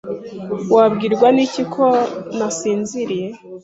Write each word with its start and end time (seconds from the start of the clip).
Wabwirwa 0.75 1.27
n'iki 1.35 1.63
ko 1.73 1.85
ntasinziriye? 2.35 3.27